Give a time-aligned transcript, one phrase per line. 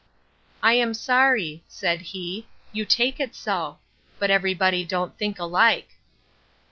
[0.63, 3.77] I am sorry, said he, you take it so:
[4.17, 5.89] but every body don't think alike.